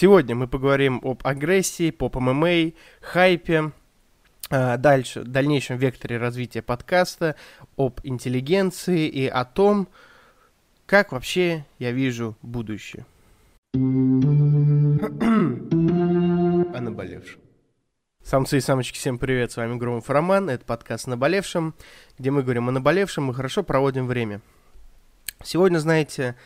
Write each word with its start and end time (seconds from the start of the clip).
Сегодня 0.00 0.36
мы 0.36 0.46
поговорим 0.46 1.00
об 1.02 1.26
агрессии, 1.26 1.90
поп-ММА, 1.90 2.70
хайпе, 3.00 3.72
а, 4.48 4.76
дальше, 4.76 5.24
дальнейшем 5.24 5.76
векторе 5.76 6.18
развития 6.18 6.62
подкаста, 6.62 7.34
об 7.76 7.98
интеллигенции 8.04 9.08
и 9.08 9.26
о 9.26 9.44
том, 9.44 9.88
как 10.86 11.10
вообще 11.10 11.66
я 11.80 11.90
вижу 11.90 12.36
будущее. 12.42 13.06
о 13.74 13.78
наболевшем. 16.80 17.40
Самцы 18.22 18.58
и 18.58 18.60
самочки, 18.60 18.98
всем 18.98 19.18
привет, 19.18 19.50
с 19.50 19.56
вами 19.56 19.78
Громов 19.78 20.08
Роман, 20.08 20.48
это 20.48 20.64
подкаст 20.64 21.08
«Наболевшем», 21.08 21.74
где 22.20 22.30
мы 22.30 22.44
говорим 22.44 22.68
о 22.68 22.70
наболевшем 22.70 23.32
и 23.32 23.34
хорошо 23.34 23.64
проводим 23.64 24.06
время. 24.06 24.42
Сегодня, 25.42 25.78
знаете, 25.78 26.36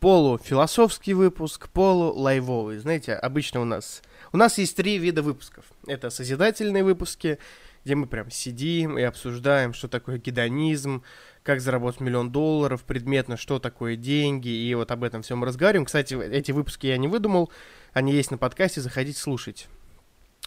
полуфилософский 0.00 1.12
выпуск, 1.12 1.68
полулайвовый. 1.68 2.78
Знаете, 2.78 3.14
обычно 3.14 3.60
у 3.60 3.64
нас... 3.64 4.02
У 4.32 4.36
нас 4.36 4.58
есть 4.58 4.76
три 4.76 4.98
вида 4.98 5.22
выпусков. 5.22 5.64
Это 5.86 6.10
созидательные 6.10 6.84
выпуски, 6.84 7.38
где 7.84 7.94
мы 7.94 8.06
прям 8.06 8.30
сидим 8.30 8.98
и 8.98 9.02
обсуждаем, 9.02 9.72
что 9.72 9.88
такое 9.88 10.18
гедонизм, 10.18 11.02
как 11.42 11.60
заработать 11.60 12.00
миллион 12.00 12.30
долларов, 12.30 12.84
предметно, 12.84 13.36
что 13.36 13.58
такое 13.58 13.96
деньги, 13.96 14.48
и 14.48 14.74
вот 14.74 14.90
об 14.90 15.04
этом 15.04 15.22
всем 15.22 15.42
разговариваем. 15.42 15.86
Кстати, 15.86 16.14
эти 16.14 16.52
выпуски 16.52 16.86
я 16.86 16.98
не 16.98 17.08
выдумал, 17.08 17.50
они 17.94 18.12
есть 18.12 18.30
на 18.30 18.36
подкасте, 18.36 18.82
заходите 18.82 19.18
слушать. 19.18 19.68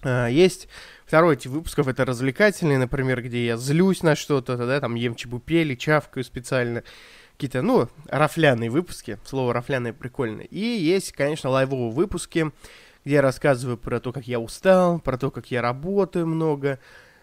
А, 0.04 0.28
есть 0.28 0.68
второй 1.06 1.38
тип 1.38 1.52
выпусков, 1.52 1.88
это 1.88 2.06
развлекательные, 2.06 2.78
например, 2.78 3.22
где 3.24 3.46
я 3.46 3.58
злюсь 3.58 4.04
на 4.04 4.16
что-то, 4.16 4.58
да, 4.58 4.80
там 4.80 4.96
ем 4.96 5.16
чебупели, 5.16 5.76
чавкаю 5.76 6.24
специально 6.24 6.84
какие-то, 7.42 7.64
ну, 7.64 7.90
рафляные 8.06 8.70
выпуски. 8.70 9.18
Слово 9.26 9.52
рафляные 9.52 9.94
прикольное. 9.94 10.46
И 10.46 10.60
есть, 10.60 11.12
конечно, 11.12 11.50
лайвовые 11.50 11.90
выпуски, 11.90 12.52
где 13.04 13.16
я 13.16 13.22
рассказываю 13.24 13.80
про 13.80 14.00
то, 14.00 14.14
как 14.14 14.28
я 14.28 14.40
устал, 14.40 15.00
про 15.00 15.18
то, 15.18 15.32
как 15.32 15.50
я 15.50 15.64
работаю 15.64 16.28
много. 16.28 16.78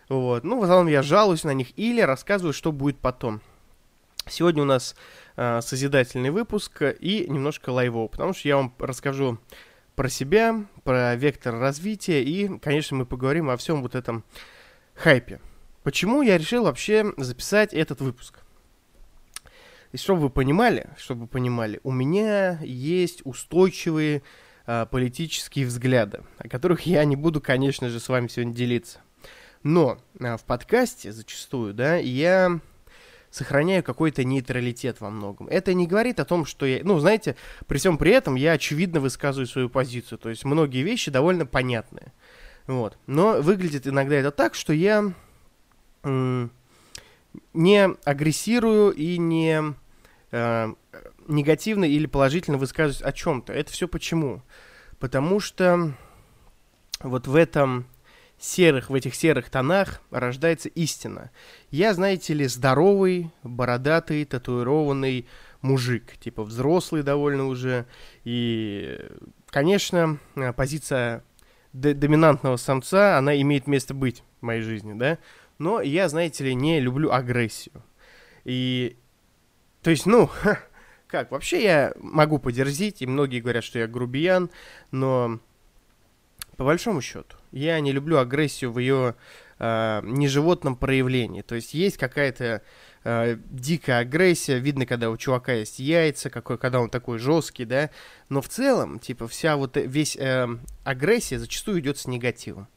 Вот. 0.09 0.43
Ну, 0.43 0.59
в 0.59 0.65
основном 0.65 0.89
я 0.89 1.03
жалуюсь 1.03 1.45
на 1.45 1.55
них 1.55 1.69
или 1.79 2.01
рассказываю, 2.01 2.53
что 2.53 2.73
будет 2.73 2.99
потом. 2.99 3.41
Сегодня 4.29 4.63
у 4.63 4.67
нас 4.67 4.97
э, 5.37 5.61
созидательный 5.63 6.31
выпуск 6.31 6.83
и 6.99 7.27
немножко 7.29 7.71
лайвовый, 7.71 8.09
потому 8.09 8.35
что 8.35 8.49
я 8.49 8.57
вам 8.57 8.75
расскажу 8.81 9.39
про 9.95 10.09
себя, 10.09 10.67
про 10.83 11.15
вектор 11.15 11.55
развития 11.55 12.25
и, 12.25 12.59
конечно, 12.59 12.97
мы 12.97 13.07
поговорим 13.07 13.51
о 13.51 13.57
всем 13.57 13.83
вот 13.83 13.95
этом 13.95 14.25
хайпе. 14.95 15.41
Почему 15.85 16.23
я 16.23 16.39
решил 16.39 16.65
вообще 16.65 17.13
записать 17.19 17.73
этот 17.73 18.01
выпуск? 18.01 18.41
И 19.93 19.97
чтобы 19.97 20.23
вы 20.23 20.31
понимали, 20.31 20.91
чтобы 20.97 21.23
вы 21.23 21.27
понимали, 21.27 21.81
у 21.83 21.93
меня 21.93 22.59
есть 22.63 23.23
устойчивые 23.25 24.23
а, 24.67 24.87
политические 24.87 25.67
взгляды, 25.67 26.23
о 26.39 26.49
которых 26.49 26.83
я 26.83 27.05
не 27.05 27.17
буду, 27.17 27.41
конечно 27.41 27.89
же, 27.89 28.01
с 28.01 28.09
вами 28.09 28.29
сегодня 28.29 28.55
делиться. 28.55 29.01
Но 29.63 29.99
а, 30.21 30.37
в 30.37 30.45
подкасте 30.45 31.11
зачастую, 31.11 31.73
да, 31.73 31.97
я 31.97 32.61
сохраняю 33.31 33.83
какой-то 33.83 34.25
нейтралитет 34.25 35.01
во 35.01 35.11
многом. 35.11 35.49
Это 35.49 35.75
не 35.75 35.87
говорит 35.87 36.21
о 36.21 36.25
том, 36.25 36.45
что 36.45 36.67
я... 36.67 36.81
Ну, 36.83 36.99
знаете, 36.99 37.37
при 37.67 37.79
всем 37.79 37.99
при 37.99 38.13
этом 38.13 38.35
я 38.35 38.53
очевидно 38.53 39.01
высказываю 39.01 39.47
свою 39.47 39.69
позицию. 39.69 40.19
То 40.19 40.29
есть 40.29 40.45
многие 40.45 40.83
вещи 40.83 41.11
довольно 41.11 41.47
понятные. 41.47 42.13
Вот. 42.67 42.99
Но 43.07 43.41
выглядит 43.41 43.87
иногда 43.87 44.17
это 44.17 44.31
так, 44.31 44.55
что 44.55 44.73
я 44.73 45.13
не 47.53 47.91
агрессирую 48.05 48.93
и 48.93 49.19
не 49.19 49.75
э, 50.31 50.75
негативно 51.27 51.85
или 51.85 52.07
положительно 52.07 52.59
высказываюсь 52.59 53.03
о 53.03 53.13
чем-то. 53.13 53.53
Это 53.53 53.73
все 53.73 53.89
почему? 53.89 54.43
Потому 54.99 55.41
что 55.41 55.93
вот 57.01 57.27
в 57.27 57.37
этом 57.37 57.87
серых, 58.39 58.91
в 58.91 58.95
этих 58.95 59.15
серых 59.15 59.51
тонах 59.51 60.01
рождается 60.11 60.69
истина. 60.69 61.31
Я, 61.71 61.95
знаете 61.95 62.35
ли, 62.35 62.47
здоровый, 62.47 63.31
бородатый, 63.43 64.25
татуированный 64.25 65.27
мужик, 65.61 66.17
типа 66.19 66.45
взрослый 66.45 67.03
довольно 67.03 67.47
уже. 67.47 67.87
И, 68.25 68.99
конечно, 69.51 70.19
позиция 70.57 71.25
доминантного 71.73 72.57
самца, 72.57 73.19
она 73.19 73.41
имеет 73.41 73.67
место 73.67 73.95
быть 73.95 74.23
в 74.41 74.47
моей 74.47 74.63
жизни, 74.63 74.95
да. 74.95 75.19
Но 75.59 75.81
я, 75.81 76.09
знаете 76.09 76.45
ли, 76.45 76.55
не 76.55 76.81
люблю 76.81 77.11
агрессию. 77.11 77.83
И, 78.45 78.97
то 79.83 79.91
есть, 79.91 80.07
ну, 80.07 80.31
как, 81.07 81.31
вообще 81.31 81.63
я 81.63 81.93
могу 81.99 82.39
подерзить, 82.39 83.03
и 83.03 83.07
многие 83.07 83.41
говорят, 83.41 83.65
что 83.65 83.79
я 83.79 83.87
грубиян, 83.87 84.51
но 84.91 85.41
по 86.57 86.65
большому 86.65 87.01
счету 87.01 87.37
я 87.53 87.79
не 87.81 87.93
люблю 87.93 88.19
агрессию 88.19 88.73
в 88.73 88.79
ее 88.79 89.15
э, 89.59 90.01
неживотном 90.05 90.77
проявлении. 90.77 91.43
То 91.43 91.55
есть 91.55 91.75
есть 91.75 91.97
какая-то 91.97 92.63
э, 93.05 93.37
дикая 93.51 94.01
агрессия, 94.01 94.59
видно, 94.59 94.87
когда 94.87 95.11
у 95.11 95.17
чувака 95.17 95.53
есть 95.55 95.79
яйца, 95.79 96.31
какой, 96.31 96.59
когда 96.59 96.81
он 96.81 96.91
такой 96.91 97.19
жесткий, 97.19 97.65
да. 97.65 97.91
Но 98.29 98.43
в 98.43 98.49
целом, 98.49 98.99
типа, 98.99 99.29
вся 99.29 99.57
вот 99.57 99.77
э, 99.77 99.87
весь 99.87 100.17
э, 100.17 100.49
агрессия 100.85 101.39
зачастую 101.39 101.81
идет 101.81 101.99
с 101.99 102.07
негативом. 102.07 102.69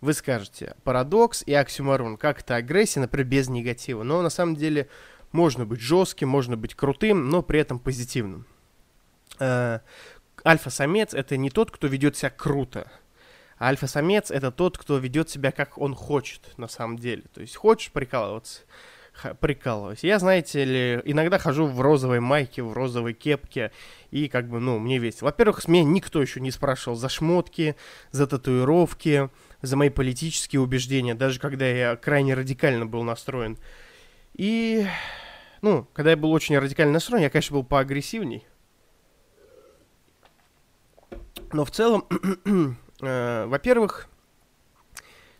Вы 0.00 0.12
скажете, 0.12 0.76
парадокс 0.84 1.42
и 1.44 1.52
оксюморон, 1.54 2.16
как 2.16 2.40
это 2.40 2.56
агрессия, 2.56 3.00
например, 3.00 3.26
без 3.26 3.48
негатива. 3.48 4.04
Но 4.04 4.22
на 4.22 4.30
самом 4.30 4.54
деле 4.54 4.88
можно 5.32 5.66
быть 5.66 5.80
жестким, 5.80 6.28
можно 6.28 6.56
быть 6.56 6.74
крутым, 6.74 7.28
но 7.28 7.42
при 7.42 7.60
этом 7.60 7.80
позитивным. 7.80 8.46
Э, 9.40 9.80
альфа-самец 10.44 11.14
это 11.14 11.36
не 11.36 11.50
тот, 11.50 11.70
кто 11.70 11.88
ведет 11.88 12.16
себя 12.16 12.30
круто. 12.30 12.90
Альфа-самец 13.60 14.30
это 14.30 14.52
тот, 14.52 14.78
кто 14.78 14.98
ведет 14.98 15.30
себя 15.30 15.50
как 15.50 15.78
он 15.78 15.94
хочет 15.94 16.56
на 16.58 16.68
самом 16.68 16.96
деле. 16.96 17.24
То 17.34 17.40
есть 17.40 17.56
хочешь 17.56 17.90
прикалываться, 17.90 18.60
прикалываюсь. 19.40 20.04
Я, 20.04 20.20
знаете 20.20 20.64
ли, 20.64 21.02
иногда 21.04 21.38
хожу 21.38 21.66
в 21.66 21.80
розовой 21.80 22.20
майке, 22.20 22.62
в 22.62 22.72
розовой 22.72 23.14
кепке, 23.14 23.72
и 24.12 24.28
как 24.28 24.48
бы, 24.48 24.60
ну, 24.60 24.78
мне 24.78 24.98
весело. 24.98 25.26
Во-первых, 25.26 25.60
с 25.60 25.68
меня 25.68 25.82
никто 25.82 26.22
еще 26.22 26.40
не 26.40 26.52
спрашивал 26.52 26.96
за 26.96 27.08
шмотки, 27.08 27.74
за 28.12 28.28
татуировки, 28.28 29.28
за 29.62 29.76
мои 29.76 29.90
политические 29.90 30.60
убеждения, 30.60 31.14
даже 31.14 31.40
когда 31.40 31.66
я 31.66 31.96
крайне 31.96 32.34
радикально 32.34 32.86
был 32.86 33.02
настроен. 33.02 33.58
И, 34.34 34.86
ну, 35.62 35.86
когда 35.92 36.10
я 36.10 36.16
был 36.16 36.32
очень 36.32 36.58
радикально 36.58 36.94
настроен, 36.94 37.22
я, 37.22 37.30
конечно, 37.30 37.54
был 37.54 37.64
поагрессивней. 37.64 38.46
Но 41.52 41.64
в 41.64 41.70
целом, 41.70 42.04
э, 43.00 43.46
во-первых, 43.46 44.08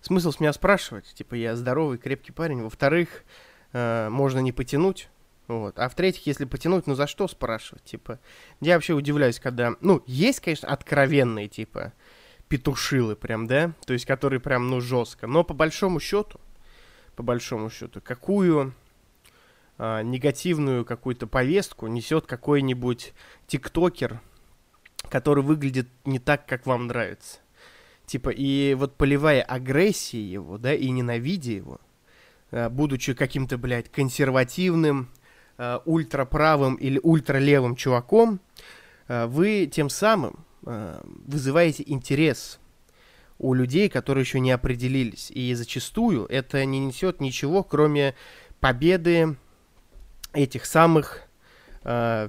смысл 0.01 0.33
с 0.33 0.41
меня 0.41 0.53
спрашивать, 0.53 1.13
типа, 1.15 1.35
я 1.35 1.55
здоровый, 1.55 1.99
крепкий 1.99 2.33
парень. 2.33 2.63
Во-вторых, 2.63 3.25
э, 3.73 4.09
можно 4.09 4.39
не 4.39 4.53
потянуть. 4.53 5.11
Вот. 5.49 5.79
А 5.79 5.89
в-третьих, 5.89 6.27
если 6.27 6.45
потянуть, 6.45 6.87
ну 6.87 6.95
за 6.95 7.07
что 7.07 7.27
спрашивать? 7.27 7.83
Типа, 7.85 8.21
я 8.61 8.75
вообще 8.75 8.93
удивляюсь, 8.93 9.41
когда... 9.41 9.75
Ну, 9.81 10.03
есть, 10.07 10.41
конечно, 10.41 10.69
откровенные, 10.69 11.49
типа, 11.49 11.93
петушилы 12.49 13.17
прям, 13.17 13.47
да, 13.47 13.73
то 13.87 13.93
есть 13.93 14.07
которые 14.07 14.41
прям, 14.41 14.69
ну, 14.69 14.81
жестко. 14.81 15.27
Но 15.27 15.45
по 15.45 15.55
большому 15.55 16.01
счету, 16.01 16.41
по 17.17 17.23
большому 17.23 17.71
счету, 17.71 18.01
какую 18.01 18.75
а, 19.77 20.03
негативную 20.03 20.85
какую-то 20.85 21.27
повестку 21.27 21.87
несет 21.87 22.27
какой-нибудь 22.27 23.13
тиктокер, 23.47 24.21
который 25.11 25.43
выглядит 25.43 25.89
не 26.05 26.19
так, 26.19 26.47
как 26.47 26.67
вам 26.67 26.87
нравится. 26.87 27.39
Типа, 28.07 28.31
и 28.31 28.75
вот 28.75 28.97
поливая 28.97 29.43
агрессией 29.43 30.25
его, 30.25 30.57
да, 30.57 30.75
и 30.75 30.89
ненавидя 30.91 31.53
его, 31.53 31.81
а, 32.51 32.71
будучи 32.71 33.15
каким-то, 33.15 33.59
блядь, 33.59 33.91
консервативным, 33.91 35.11
а, 35.59 35.83
ультраправым 35.85 36.77
или 36.77 36.99
ультралевым 37.03 37.77
чуваком, 37.77 38.41
а, 39.07 39.27
вы 39.27 39.69
тем 39.71 39.91
самым 39.91 40.47
Э, 40.48 40.48
вызываете 40.63 41.85
интерес 41.87 42.59
у 43.39 43.55
людей, 43.55 43.89
которые 43.89 44.23
еще 44.23 44.41
не 44.41 44.51
определились. 44.51 45.31
И 45.31 45.55
зачастую 45.55 46.27
это 46.27 46.65
не 46.65 46.79
несет 46.79 47.21
ничего, 47.21 47.63
кроме 47.63 48.15
победы 48.61 49.37
этих 50.33 50.67
самых, 50.67 51.23
э, 51.85 52.29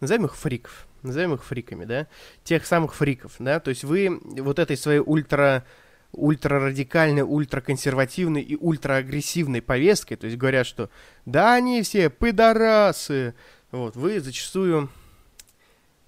назовем 0.00 0.26
их 0.26 0.36
фриков, 0.36 0.86
назовем 1.02 1.34
их 1.34 1.44
фриками, 1.44 1.84
да, 1.84 2.08
тех 2.44 2.66
самых 2.66 2.94
фриков, 2.94 3.36
да, 3.38 3.60
то 3.60 3.70
есть 3.70 3.84
вы 3.84 4.20
вот 4.22 4.58
этой 4.58 4.76
своей 4.76 5.00
ультра 5.00 5.64
ультрарадикальной, 6.12 7.22
ультраконсервативной 7.22 8.40
и 8.40 8.56
ультраагрессивной 8.56 9.60
повесткой, 9.60 10.16
то 10.16 10.26
есть 10.26 10.38
говорят, 10.38 10.66
что 10.66 10.88
да, 11.26 11.54
они 11.54 11.82
все 11.82 12.08
пидорасы, 12.08 13.34
вот, 13.70 13.94
вы 13.94 14.18
зачастую 14.20 14.88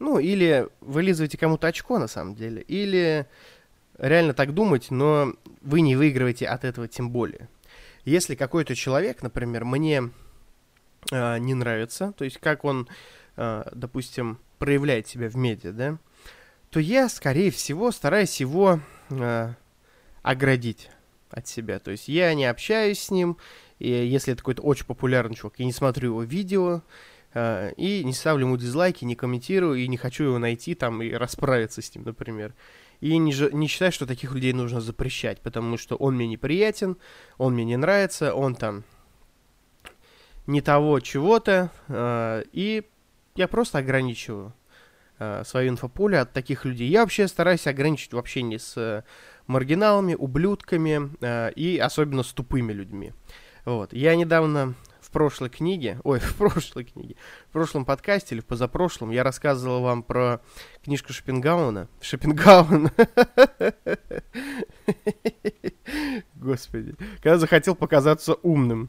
ну, 0.01 0.19
или 0.19 0.67
вылизываете 0.81 1.39
кому-то 1.39 1.69
очко, 1.69 1.99
на 1.99 2.09
самом 2.09 2.35
деле, 2.35 2.63
или 2.63 3.27
реально 3.99 4.33
так 4.33 4.55
думать, 4.55 4.91
но 4.91 5.35
вы 5.61 5.83
не 5.83 5.95
выигрываете 5.95 6.47
от 6.47 6.65
этого 6.65 6.89
тем 6.89 7.11
более. 7.11 7.49
Если 8.05 8.35
какой-то 8.35 8.75
человек, 8.75 9.23
например, 9.23 9.67
мне 9.67 10.11
э, 11.13 11.39
не 11.39 11.55
нравится, 11.55 12.13
то 12.17 12.25
есть 12.25 12.39
как 12.39 12.65
он, 12.65 12.89
э, 13.37 13.65
допустим, 13.73 14.39
проявляет 14.59 15.07
себя 15.07 15.29
в 15.29 15.37
медиа, 15.37 15.73
да, 15.73 15.99
то 16.71 16.81
я, 16.81 17.09
скорее 17.11 17.51
всего, 17.51 17.91
стараюсь 17.91 18.41
его 18.41 18.81
э, 19.11 19.55
оградить 20.23 20.89
от 21.31 21.47
себя. 21.47 21.79
То 21.79 21.91
есть 21.91 22.09
я 22.09 22.33
не 22.33 22.47
общаюсь 22.47 23.01
с 23.01 23.11
ним, 23.11 23.37
и 23.79 23.91
если 23.91 24.33
это 24.33 24.41
какой-то 24.41 24.63
очень 24.63 24.87
популярный 24.87 25.37
чувак, 25.37 25.55
я 25.59 25.67
не 25.67 25.73
смотрю 25.73 26.11
его 26.11 26.23
видео, 26.23 26.83
и 27.35 28.03
не 28.05 28.13
ставлю 28.13 28.47
ему 28.47 28.57
дизлайки, 28.57 29.05
не 29.05 29.15
комментирую, 29.15 29.79
и 29.79 29.87
не 29.87 29.97
хочу 29.97 30.25
его 30.25 30.39
найти 30.39 30.75
там 30.75 31.01
и 31.03 31.13
расправиться 31.13 31.81
с 31.81 31.95
ним, 31.95 32.05
например. 32.05 32.55
И 33.01 33.17
не, 33.17 33.33
не 33.55 33.67
считаю, 33.67 33.93
что 33.93 34.07
таких 34.07 34.35
людей 34.35 34.53
нужно 34.53 34.81
запрещать, 34.81 35.41
потому 35.41 35.79
что 35.79 35.97
он 35.97 36.17
мне 36.17 36.27
неприятен, 36.27 36.97
он 37.39 37.55
мне 37.55 37.65
не 37.65 37.77
нравится, 37.77 38.35
он 38.35 38.55
там 38.55 38.85
не 40.47 40.61
того 40.61 41.01
чего-то, 41.01 41.71
э, 41.89 42.45
и 42.53 42.85
я 43.37 43.49
просто 43.49 43.79
ограничиваю 43.79 44.53
э, 45.19 45.45
свое 45.45 45.69
инфополе 45.69 46.19
от 46.19 46.33
таких 46.33 46.65
людей. 46.65 46.89
Я 46.89 47.01
вообще 47.01 47.27
стараюсь 47.27 47.67
ограничить 47.67 48.13
в 48.13 48.19
общении 48.19 48.59
с 48.59 48.77
э, 48.77 49.03
маргиналами, 49.47 50.15
ублюдками 50.15 51.11
э, 51.21 51.53
и 51.53 51.79
особенно 51.79 52.23
с 52.23 52.33
тупыми 52.33 52.73
людьми. 52.73 53.13
Вот. 53.65 53.93
Я 53.93 54.15
недавно 54.17 54.75
в 55.11 55.13
прошлой 55.13 55.51
книге, 55.51 55.99
ой, 56.05 56.21
в 56.21 56.37
прошлой 56.37 56.85
книге, 56.85 57.17
в 57.49 57.53
прошлом 57.53 57.85
подкасте 57.85 58.37
или 58.37 58.43
в 58.43 58.47
позапрошлом 58.47 59.11
я 59.11 59.25
рассказывал 59.25 59.83
вам 59.83 60.05
про 60.05 60.41
книжку 60.85 61.13
Шопенгауна. 61.13 61.89
Шопенгауна. 62.01 62.93
Господи. 66.37 66.95
Когда 67.17 67.39
захотел 67.39 67.75
показаться 67.75 68.35
умным. 68.35 68.89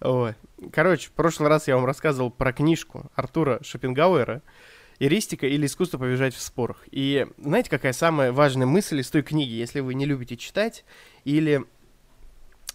Ой. 0.00 0.34
Короче, 0.72 1.08
в 1.08 1.12
прошлый 1.12 1.48
раз 1.48 1.66
я 1.66 1.74
вам 1.74 1.84
рассказывал 1.84 2.30
про 2.30 2.52
книжку 2.52 3.10
Артура 3.16 3.58
Шопенгауэра 3.64 4.42
«Эристика 5.00 5.48
или 5.48 5.66
искусство 5.66 5.98
побежать 5.98 6.34
в 6.34 6.40
спорах». 6.40 6.84
И 6.92 7.26
знаете, 7.36 7.68
какая 7.68 7.92
самая 7.92 8.30
важная 8.30 8.66
мысль 8.66 9.00
из 9.00 9.10
той 9.10 9.22
книги, 9.22 9.54
если 9.54 9.80
вы 9.80 9.94
не 9.94 10.06
любите 10.06 10.36
читать 10.36 10.84
или 11.24 11.64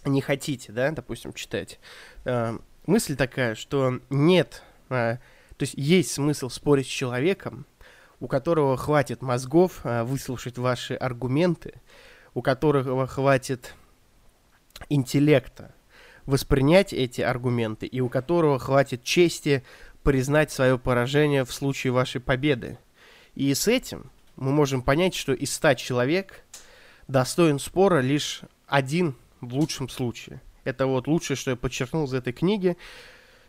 не 0.04 0.20
хотите, 0.20 0.72
да, 0.72 0.90
допустим, 0.90 1.32
читать? 1.32 1.78
Э, 2.24 2.58
мысль 2.86 3.16
такая, 3.16 3.54
что 3.54 4.00
нет, 4.10 4.62
э, 4.90 5.18
то 5.56 5.62
есть 5.62 5.74
есть 5.74 6.12
смысл 6.12 6.48
спорить 6.48 6.86
с 6.86 6.90
человеком, 6.90 7.66
у 8.20 8.28
которого 8.28 8.76
хватит 8.76 9.22
мозгов 9.22 9.80
э, 9.84 10.02
выслушать 10.02 10.58
ваши 10.58 10.94
аргументы, 10.94 11.74
у 12.34 12.42
которого 12.42 13.06
хватит 13.06 13.74
интеллекта 14.88 15.74
воспринять 16.26 16.92
эти 16.92 17.20
аргументы 17.20 17.86
и 17.86 18.00
у 18.00 18.08
которого 18.08 18.58
хватит 18.58 19.04
чести 19.04 19.62
признать 20.02 20.50
свое 20.50 20.78
поражение 20.78 21.44
в 21.44 21.52
случае 21.52 21.92
вашей 21.92 22.20
победы. 22.20 22.78
И 23.34 23.52
с 23.52 23.68
этим 23.68 24.10
мы 24.36 24.52
можем 24.52 24.82
понять, 24.82 25.14
что 25.14 25.32
из 25.32 25.52
ста 25.52 25.74
человек 25.74 26.44
достоин 27.08 27.58
спора 27.58 28.00
лишь 28.00 28.42
один 28.66 29.16
в 29.40 29.54
лучшем 29.54 29.88
случае. 29.88 30.40
Это 30.64 30.86
вот 30.86 31.06
лучшее, 31.06 31.36
что 31.36 31.50
я 31.50 31.56
подчеркнул 31.56 32.04
из 32.04 32.14
этой 32.14 32.32
книги. 32.32 32.76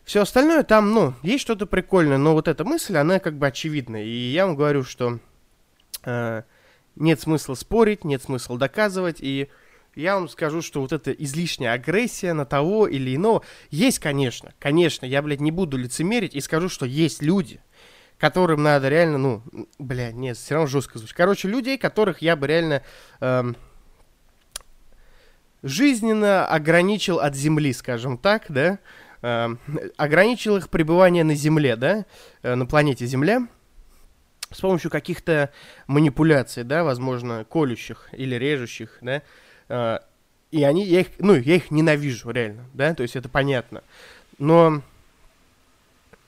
Все 0.03 0.21
остальное 0.21 0.63
там, 0.63 0.91
ну, 0.91 1.13
есть 1.23 1.41
что-то 1.41 1.65
прикольное, 1.65 2.17
но 2.17 2.33
вот 2.33 2.47
эта 2.47 2.63
мысль, 2.63 2.97
она 2.97 3.19
как 3.19 3.37
бы 3.37 3.47
очевидна. 3.47 4.03
И 4.03 4.09
я 4.09 4.45
вам 4.45 4.55
говорю, 4.55 4.83
что 4.83 5.19
э, 6.03 6.43
нет 6.95 7.19
смысла 7.19 7.55
спорить, 7.55 8.03
нет 8.03 8.21
смысла 8.21 8.57
доказывать, 8.57 9.17
и 9.19 9.49
я 9.95 10.15
вам 10.15 10.27
скажу, 10.27 10.61
что 10.61 10.81
вот 10.81 10.91
эта 10.91 11.11
излишняя 11.11 11.73
агрессия 11.73 12.33
на 12.33 12.45
того 12.45 12.85
или 12.85 13.15
иного 13.15 13.43
есть, 13.71 13.99
конечно. 13.99 14.53
Конечно, 14.59 15.05
я, 15.05 15.21
блядь, 15.21 15.39
не 15.39 15.51
буду 15.51 15.77
лицемерить 15.77 16.35
и 16.35 16.41
скажу, 16.41 16.67
что 16.69 16.85
есть 16.85 17.23
люди, 17.23 17.61
которым 18.17 18.61
надо 18.61 18.89
реально, 18.89 19.17
ну, 19.17 19.43
бля, 19.79 20.11
нет, 20.11 20.37
все 20.37 20.55
равно 20.55 20.67
жестко 20.67 20.99
звучит. 20.99 21.15
Короче, 21.15 21.47
людей, 21.47 21.77
которых 21.77 22.21
я 22.21 22.35
бы 22.35 22.45
реально 22.45 22.83
эм, 23.21 23.55
жизненно 25.65 26.47
ограничил 26.47 27.19
от 27.19 27.35
земли, 27.35 27.73
скажем 27.73 28.17
так, 28.17 28.45
да, 28.47 28.79
эм, 29.21 29.59
ограничил 29.97 30.55
их 30.55 30.69
пребывание 30.69 31.25
на 31.25 31.35
земле, 31.35 31.75
да, 31.75 32.05
э, 32.41 32.55
на 32.55 32.65
планете 32.65 33.05
Земля 33.05 33.47
с 34.51 34.61
помощью 34.61 34.89
каких-то 34.89 35.51
манипуляций, 35.87 36.63
да, 36.63 36.85
возможно, 36.85 37.45
колющих 37.49 38.07
или 38.13 38.35
режущих, 38.35 38.99
да, 39.01 39.21
Э, 39.69 39.99
и 40.51 40.63
они, 40.63 40.85
я 40.85 41.01
их, 41.01 41.07
ну, 41.19 41.35
я 41.35 41.55
их 41.55 41.71
ненавижу, 41.71 42.29
реально, 42.31 42.65
да, 42.73 42.93
то 42.93 43.03
есть 43.03 43.15
это 43.15 43.27
понятно. 43.27 43.83
Но 44.37 44.81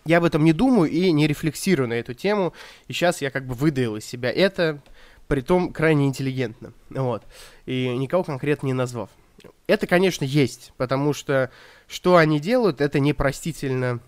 я 0.05 0.17
об 0.17 0.23
этом 0.23 0.43
не 0.43 0.53
думаю 0.53 0.89
и 0.89 1.11
не 1.11 1.27
рефлексирую 1.27 1.87
на 1.87 1.93
эту 1.93 2.13
тему, 2.13 2.53
и 2.87 2.93
сейчас 2.93 3.21
я 3.21 3.31
как 3.31 3.45
бы 3.45 3.53
выдаил 3.53 3.95
из 3.95 4.05
себя 4.05 4.31
это, 4.31 4.81
при 5.27 5.41
том 5.41 5.71
крайне 5.71 6.07
интеллигентно, 6.07 6.73
вот, 6.89 7.23
и 7.65 7.95
никого 7.97 8.23
конкретно 8.23 8.67
не 8.67 8.73
назвав. 8.73 9.09
Это, 9.67 9.85
конечно, 9.85 10.23
есть, 10.23 10.73
потому 10.77 11.13
что 11.13 11.51
что 11.87 12.15
они 12.15 12.39
делают, 12.39 12.81
это 12.81 12.99
непростительно, 12.99 13.99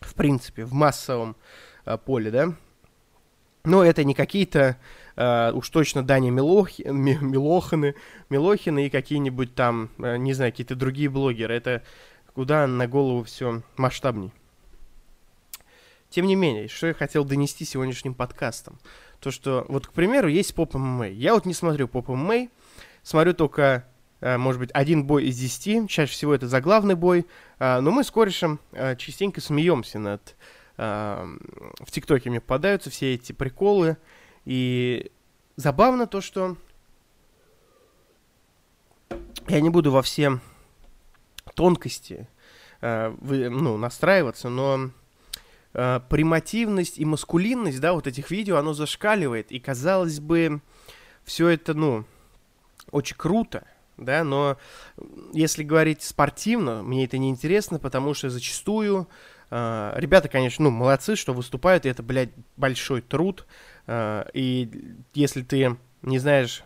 в 0.00 0.14
принципе, 0.14 0.64
в 0.64 0.72
массовом 0.72 1.36
э, 1.84 1.96
поле, 1.98 2.30
да, 2.30 2.54
но 3.64 3.84
это 3.84 4.04
не 4.04 4.14
какие-то 4.14 4.76
Uh, 5.18 5.52
уж 5.52 5.68
точно 5.70 6.04
Даня 6.04 6.30
Милох... 6.30 6.78
Милохины, 6.78 7.96
Милохины 8.30 8.86
и 8.86 8.88
какие-нибудь 8.88 9.52
там, 9.56 9.90
uh, 9.98 10.16
не 10.16 10.32
знаю, 10.32 10.52
какие-то 10.52 10.76
другие 10.76 11.08
блогеры. 11.08 11.56
Это 11.56 11.82
куда 12.34 12.68
на 12.68 12.86
голову 12.86 13.24
все 13.24 13.62
масштабней. 13.76 14.30
Тем 16.08 16.26
не 16.26 16.36
менее, 16.36 16.68
что 16.68 16.86
я 16.86 16.94
хотел 16.94 17.24
донести 17.24 17.64
сегодняшним 17.64 18.14
подкастом? 18.14 18.78
То, 19.18 19.32
что, 19.32 19.66
вот, 19.68 19.88
к 19.88 19.92
примеру, 19.92 20.28
есть 20.28 20.54
поп 20.54 20.74
ММА. 20.74 21.08
Я 21.08 21.34
вот 21.34 21.46
не 21.46 21.52
смотрю 21.52 21.88
поп 21.88 22.10
ММА, 22.10 22.46
смотрю 23.02 23.34
только, 23.34 23.88
может 24.20 24.60
быть, 24.60 24.70
один 24.72 25.04
бой 25.04 25.26
из 25.26 25.38
десяти, 25.38 25.86
чаще 25.88 26.12
всего 26.12 26.34
это 26.34 26.48
заглавный 26.48 26.94
бой, 26.94 27.26
но 27.58 27.90
мы 27.90 28.02
с 28.04 28.10
корешем 28.10 28.60
частенько 28.96 29.40
смеемся 29.40 29.98
над... 29.98 30.36
В 30.76 31.90
ТикТоке. 31.90 32.30
Мне 32.30 32.40
попадаются 32.40 32.88
все 32.88 33.14
эти 33.14 33.32
приколы, 33.32 33.96
и 34.44 35.10
забавно 35.56 36.06
то, 36.06 36.20
что 36.20 36.56
я 39.48 39.60
не 39.60 39.70
буду 39.70 39.90
во 39.90 40.02
все 40.02 40.38
тонкости 41.54 42.28
э, 42.80 43.12
ну, 43.20 43.76
настраиваться, 43.76 44.48
но 44.48 44.90
э, 45.72 46.00
примативность 46.08 46.98
и 46.98 47.04
маскулинность, 47.04 47.80
да, 47.80 47.92
вот 47.92 48.06
этих 48.06 48.30
видео, 48.30 48.58
оно 48.58 48.72
зашкаливает. 48.72 49.50
И 49.50 49.58
казалось 49.58 50.20
бы, 50.20 50.60
все 51.24 51.48
это, 51.48 51.74
ну, 51.74 52.04
очень 52.92 53.16
круто, 53.16 53.66
да, 53.98 54.24
но 54.24 54.56
если 55.32 55.62
говорить 55.62 56.02
спортивно, 56.02 56.82
мне 56.82 57.04
это 57.04 57.18
не 57.18 57.28
интересно, 57.28 57.78
потому 57.78 58.14
что 58.14 58.30
зачастую 58.30 59.08
э, 59.50 59.92
ребята, 59.96 60.28
конечно, 60.28 60.64
ну, 60.64 60.70
молодцы, 60.70 61.16
что 61.16 61.34
выступают, 61.34 61.84
и 61.84 61.88
это, 61.90 62.02
блядь, 62.02 62.30
большой 62.56 63.02
труд, 63.02 63.46
Э, 63.88 64.26
и 64.34 64.70
если 65.14 65.42
ты 65.42 65.76
не 66.02 66.18
знаешь, 66.18 66.62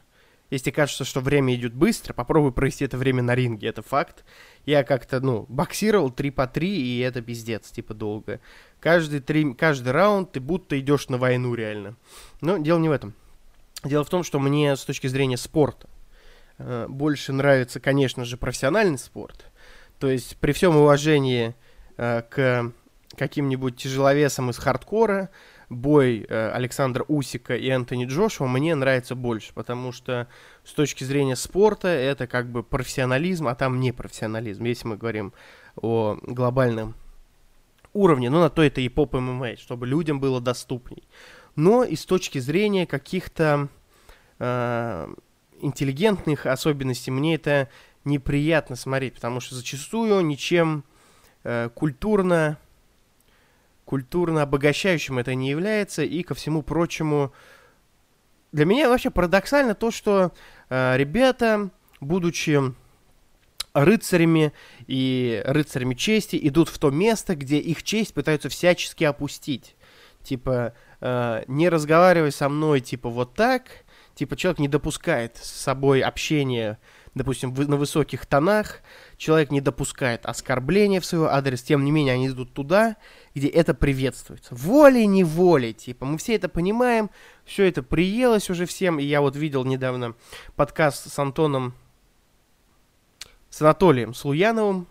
если 0.50 0.70
кажется, 0.70 1.04
что 1.04 1.20
время 1.20 1.54
идет 1.54 1.72
быстро, 1.72 2.12
попробуй 2.12 2.52
провести 2.52 2.84
это 2.84 2.98
время 2.98 3.22
на 3.22 3.34
ринге, 3.34 3.68
это 3.68 3.80
факт. 3.80 4.24
Я 4.66 4.84
как-то, 4.84 5.20
ну, 5.20 5.46
боксировал 5.48 6.10
3 6.10 6.30
по 6.30 6.46
3, 6.46 6.68
и 6.68 6.98
это 6.98 7.22
пиздец, 7.22 7.70
типа, 7.70 7.94
долго. 7.94 8.40
Каждый, 8.78 9.20
три, 9.20 9.54
каждый 9.54 9.92
раунд 9.92 10.32
ты 10.32 10.40
будто 10.40 10.78
идешь 10.78 11.08
на 11.08 11.16
войну 11.16 11.54
реально. 11.54 11.96
Но 12.42 12.58
дело 12.58 12.78
не 12.78 12.88
в 12.88 12.92
этом. 12.92 13.14
Дело 13.82 14.04
в 14.04 14.10
том, 14.10 14.22
что 14.24 14.38
мне 14.38 14.76
с 14.76 14.84
точки 14.84 15.06
зрения 15.06 15.36
спорта 15.36 15.88
больше 16.88 17.32
нравится, 17.32 17.80
конечно 17.80 18.24
же, 18.24 18.36
профессиональный 18.36 18.98
спорт. 18.98 19.46
То 19.98 20.10
есть 20.10 20.36
при 20.38 20.52
всем 20.52 20.76
уважении 20.76 21.54
э, 21.96 22.22
к 22.28 22.72
каким-нибудь 23.16 23.76
тяжеловесам 23.76 24.50
из 24.50 24.58
хардкора, 24.58 25.30
бой 25.68 26.26
э, 26.28 26.50
Александра 26.50 27.04
Усика 27.08 27.56
и 27.56 27.68
Антони 27.70 28.06
Джошуа 28.06 28.46
мне 28.46 28.74
нравится 28.74 29.14
больше, 29.14 29.52
потому 29.54 29.92
что 29.92 30.28
с 30.64 30.72
точки 30.72 31.04
зрения 31.04 31.36
спорта 31.36 31.88
это 31.88 32.26
как 32.26 32.50
бы 32.50 32.62
профессионализм, 32.62 33.48
а 33.48 33.54
там 33.54 33.80
не 33.80 33.92
профессионализм, 33.92 34.64
если 34.64 34.88
мы 34.88 34.96
говорим 34.96 35.32
о 35.76 36.18
глобальном 36.22 36.94
уровне, 37.92 38.30
ну 38.30 38.40
на 38.40 38.50
то 38.50 38.62
это 38.62 38.80
и 38.80 38.88
поп 38.88 39.14
ММА, 39.14 39.56
чтобы 39.56 39.86
людям 39.86 40.20
было 40.20 40.40
доступней. 40.40 41.04
Но 41.54 41.84
и 41.84 41.96
с 41.96 42.06
точки 42.06 42.38
зрения 42.38 42.86
каких-то 42.86 43.68
э, 44.38 45.14
интеллигентных 45.62 46.46
особенностей 46.46 47.10
мне 47.10 47.36
это 47.36 47.68
неприятно 48.04 48.76
смотреть, 48.76 49.14
потому 49.14 49.40
что 49.40 49.54
зачастую 49.54 50.20
ничем 50.22 50.84
э, 51.44 51.70
культурно 51.74 52.58
культурно 53.84 54.40
обогащающим 54.40 55.18
это 55.18 55.34
не 55.34 55.50
является, 55.50 56.02
и 56.02 56.22
ко 56.22 56.34
всему 56.34 56.62
прочему, 56.62 57.30
для 58.50 58.64
меня 58.64 58.88
вообще 58.88 59.10
парадоксально 59.10 59.74
то, 59.74 59.90
что 59.90 60.32
э, 60.70 60.96
ребята, 60.96 61.68
будучи 62.00 62.58
рыцарями 63.74 64.52
и 64.86 65.42
рыцарями 65.44 65.94
чести, 65.94 66.38
идут 66.48 66.70
в 66.70 66.78
то 66.78 66.90
место, 66.90 67.36
где 67.36 67.58
их 67.58 67.82
честь 67.82 68.14
пытаются 68.14 68.48
всячески 68.48 69.04
опустить. 69.04 69.76
Типа, 70.22 70.74
э, 71.00 71.44
не 71.46 71.68
разговаривай 71.68 72.32
со 72.32 72.48
мной, 72.48 72.80
типа, 72.80 73.10
вот 73.10 73.34
так, 73.34 73.84
типа, 74.14 74.36
человек 74.36 74.58
не 74.58 74.68
допускает 74.68 75.36
с 75.36 75.50
собой 75.50 76.00
общения, 76.00 76.78
допустим, 77.14 77.54
на 77.54 77.76
высоких 77.76 78.26
тонах, 78.26 78.80
человек 79.16 79.50
не 79.50 79.60
допускает 79.60 80.26
оскорбления 80.26 81.00
в 81.00 81.06
свой 81.06 81.28
адрес, 81.28 81.62
тем 81.62 81.84
не 81.84 81.90
менее 81.90 82.14
они 82.14 82.28
идут 82.28 82.52
туда, 82.52 82.96
где 83.34 83.48
это 83.48 83.74
приветствуется. 83.74 84.54
Волей-неволей, 84.54 85.72
типа, 85.72 86.06
мы 86.06 86.18
все 86.18 86.34
это 86.34 86.48
понимаем, 86.48 87.10
все 87.44 87.68
это 87.68 87.82
приелось 87.82 88.50
уже 88.50 88.66
всем, 88.66 88.98
и 88.98 89.04
я 89.04 89.20
вот 89.20 89.36
видел 89.36 89.64
недавно 89.64 90.14
подкаст 90.56 91.10
с 91.10 91.18
Антоном, 91.18 91.74
с 93.50 93.60
Анатолием 93.60 94.14
Слуяновым, 94.14 94.86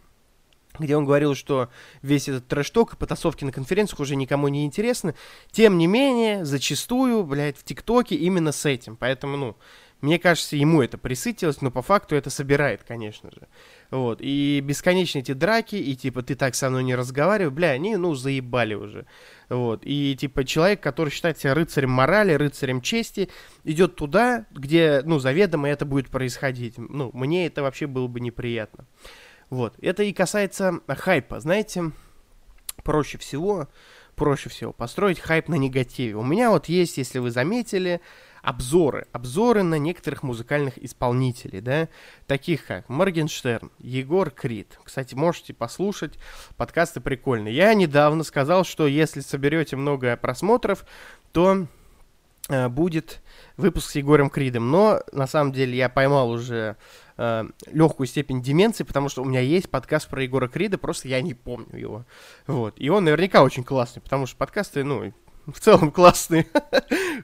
где 0.81 0.97
он 0.97 1.05
говорил, 1.05 1.35
что 1.35 1.69
весь 2.01 2.27
этот 2.27 2.47
трэш-ток 2.47 2.93
и 2.93 2.97
потасовки 2.97 3.45
на 3.45 3.51
конференциях 3.51 3.99
уже 3.99 4.15
никому 4.15 4.49
не 4.49 4.65
интересны. 4.65 5.15
Тем 5.51 5.77
не 5.77 5.87
менее, 5.87 6.43
зачастую, 6.43 7.23
блядь, 7.23 7.57
в 7.57 7.63
ТикТоке 7.63 8.15
именно 8.15 8.51
с 8.51 8.65
этим. 8.65 8.97
Поэтому, 8.97 9.37
ну, 9.37 9.57
мне 10.01 10.17
кажется, 10.17 10.55
ему 10.55 10.81
это 10.81 10.97
присытилось, 10.97 11.61
но 11.61 11.69
по 11.69 11.83
факту 11.83 12.15
это 12.15 12.31
собирает, 12.31 12.83
конечно 12.83 13.29
же. 13.29 13.47
Вот. 13.91 14.19
И 14.19 14.59
бесконечные 14.61 15.21
эти 15.21 15.33
драки, 15.33 15.75
и 15.75 15.95
типа 15.95 16.23
ты 16.23 16.35
так 16.35 16.55
со 16.55 16.69
мной 16.69 16.83
не 16.83 16.95
разговаривай, 16.95 17.51
бля, 17.51 17.69
они, 17.69 17.95
ну, 17.97 18.15
заебали 18.15 18.73
уже. 18.73 19.05
Вот. 19.49 19.81
И 19.83 20.15
типа 20.19 20.43
человек, 20.43 20.81
который 20.81 21.11
считает 21.11 21.37
себя 21.37 21.53
рыцарем 21.53 21.91
морали, 21.91 22.33
рыцарем 22.33 22.81
чести, 22.81 23.29
идет 23.63 23.95
туда, 23.95 24.47
где, 24.51 25.03
ну, 25.05 25.19
заведомо 25.19 25.69
это 25.69 25.85
будет 25.85 26.09
происходить. 26.09 26.79
Ну, 26.79 27.11
мне 27.13 27.45
это 27.45 27.61
вообще 27.61 27.85
было 27.85 28.07
бы 28.07 28.19
неприятно. 28.21 28.87
Вот. 29.51 29.75
Это 29.81 30.01
и 30.03 30.13
касается 30.13 30.79
хайпа. 30.87 31.41
Знаете, 31.41 31.91
проще 32.83 33.17
всего, 33.17 33.67
проще 34.15 34.49
всего 34.49 34.71
построить 34.71 35.19
хайп 35.19 35.49
на 35.49 35.55
негативе. 35.55 36.15
У 36.15 36.23
меня 36.23 36.49
вот 36.49 36.69
есть, 36.69 36.97
если 36.97 37.19
вы 37.19 37.31
заметили, 37.31 37.99
обзоры. 38.41 39.07
Обзоры 39.11 39.61
на 39.63 39.75
некоторых 39.75 40.23
музыкальных 40.23 40.77
исполнителей, 40.83 41.59
да, 41.59 41.89
таких 42.27 42.65
как 42.65 42.87
Моргенштерн, 42.87 43.71
Егор 43.79 44.31
Крид. 44.31 44.79
Кстати, 44.83 45.15
можете 45.15 45.53
послушать, 45.53 46.17
подкасты 46.55 47.01
прикольные. 47.01 47.53
Я 47.53 47.73
недавно 47.73 48.23
сказал, 48.23 48.63
что 48.63 48.87
если 48.87 49.19
соберете 49.19 49.75
много 49.75 50.15
просмотров, 50.15 50.85
то 51.33 51.67
э, 52.47 52.69
будет 52.69 53.21
выпуск 53.57 53.91
с 53.91 53.95
Егором 53.95 54.29
Кридом. 54.29 54.71
Но, 54.71 55.01
на 55.11 55.27
самом 55.27 55.51
деле, 55.51 55.75
я 55.75 55.89
поймал 55.89 56.29
уже 56.31 56.77
э, 57.17 57.45
легкую 57.71 58.07
степень 58.07 58.41
деменции, 58.41 58.83
потому 58.83 59.09
что 59.09 59.21
у 59.21 59.25
меня 59.25 59.39
есть 59.39 59.69
подкаст 59.69 60.07
про 60.07 60.23
Егора 60.23 60.47
Крида, 60.47 60.77
просто 60.77 61.07
я 61.07 61.21
не 61.21 61.33
помню 61.33 61.77
его. 61.77 62.05
Вот. 62.47 62.75
И 62.77 62.89
он 62.89 63.03
наверняка 63.03 63.43
очень 63.43 63.63
классный, 63.63 64.01
потому 64.01 64.25
что 64.25 64.37
подкасты, 64.37 64.83
ну, 64.83 65.13
в 65.45 65.59
целом 65.59 65.91
классные. 65.91 66.47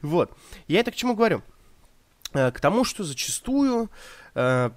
вот. 0.01 0.31
Я 0.67 0.79
это 0.79 0.91
к 0.91 0.95
чему 0.95 1.15
говорю? 1.15 1.41
Э, 2.33 2.51
к 2.51 2.59
тому, 2.59 2.83
что 2.83 3.03
зачастую 3.03 3.89
э, 4.35 4.71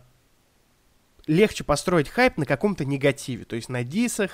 легче 1.26 1.64
построить 1.64 2.08
хайп 2.08 2.36
на 2.36 2.46
каком-то 2.46 2.84
негативе, 2.84 3.44
то 3.44 3.56
есть 3.56 3.68
на 3.68 3.84
дисах, 3.84 4.30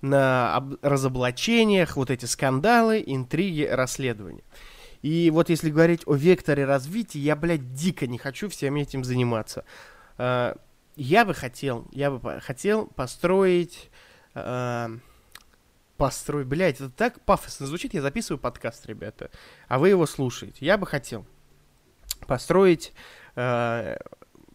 на 0.00 0.66
разоблачениях, 0.82 1.96
вот 1.96 2.10
эти 2.10 2.24
скандалы, 2.24 3.02
интриги, 3.04 3.62
расследования. 3.62 4.44
И 5.02 5.30
вот 5.30 5.50
если 5.50 5.70
говорить 5.70 6.02
о 6.06 6.14
векторе 6.14 6.64
развития, 6.64 7.20
я, 7.20 7.36
блядь, 7.36 7.74
дико 7.74 8.06
не 8.06 8.18
хочу 8.18 8.48
всем 8.48 8.76
этим 8.76 9.04
заниматься. 9.04 9.64
Э, 10.18 10.54
я 10.96 11.24
бы 11.24 11.34
хотел, 11.34 11.86
я 11.92 12.10
бы 12.10 12.40
хотел 12.40 12.86
построить 12.86 13.90
построй, 15.96 16.44
блядь, 16.44 16.76
это 16.76 16.90
так 16.90 17.20
пафосно 17.20 17.66
звучит, 17.66 17.94
я 17.94 18.02
записываю 18.02 18.38
подкаст, 18.38 18.86
ребята, 18.86 19.30
а 19.68 19.78
вы 19.78 19.88
его 19.90 20.06
слушаете. 20.06 20.64
Я 20.64 20.78
бы 20.78 20.86
хотел 20.86 21.24
построить 22.26 22.92
э, 23.34 23.96